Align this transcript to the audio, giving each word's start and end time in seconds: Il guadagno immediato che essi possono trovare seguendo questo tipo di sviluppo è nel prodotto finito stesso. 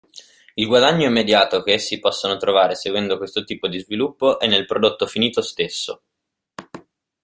Il 0.55 0.65
guadagno 0.65 1.03
immediato 1.05 1.61
che 1.61 1.73
essi 1.73 1.99
possono 1.99 2.35
trovare 2.37 2.73
seguendo 2.73 3.17
questo 3.17 3.43
tipo 3.43 3.67
di 3.67 3.77
sviluppo 3.77 4.39
è 4.39 4.47
nel 4.47 4.65
prodotto 4.65 5.05
finito 5.05 5.43
stesso. 5.43 6.01